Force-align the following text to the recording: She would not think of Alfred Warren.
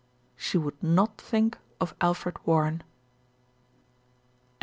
She 0.35 0.57
would 0.57 0.81
not 0.81 1.21
think 1.21 1.59
of 1.79 1.93
Alfred 2.01 2.39
Warren. 2.43 2.81